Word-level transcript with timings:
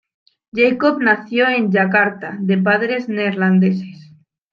Jacob 0.51 0.97
nació 0.99 1.47
en 1.47 1.69
Yakarta 1.71 2.35
de 2.39 2.57
padres 2.57 3.07
neerlandeses. 3.07 4.11